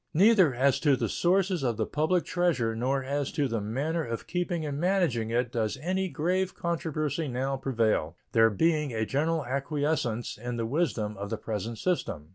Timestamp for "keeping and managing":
4.25-5.29